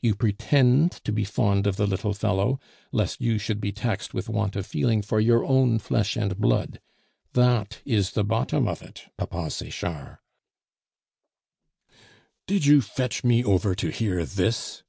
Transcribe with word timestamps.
You 0.00 0.16
pretend 0.16 0.90
to 1.04 1.12
be 1.12 1.22
fond 1.22 1.64
of 1.64 1.76
the 1.76 1.86
little 1.86 2.12
fellow, 2.12 2.58
lest 2.90 3.20
you 3.20 3.38
should 3.38 3.60
be 3.60 3.70
taxed 3.70 4.12
with 4.12 4.28
want 4.28 4.56
of 4.56 4.66
feeling 4.66 5.02
for 5.02 5.20
your 5.20 5.44
own 5.44 5.78
flesh 5.78 6.16
and 6.16 6.36
blood. 6.36 6.80
That 7.34 7.78
is 7.84 8.10
the 8.10 8.24
bottom 8.24 8.66
of 8.66 8.82
it, 8.82 9.04
Papa 9.16 9.50
Sechard." 9.52 10.18
"Did 12.48 12.66
you 12.66 12.80
fetch 12.80 13.22
me 13.22 13.44
over 13.44 13.76
to 13.76 13.88
hear 13.90 14.24
this?" 14.24 14.82